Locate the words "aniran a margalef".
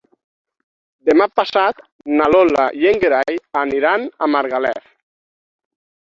3.61-4.89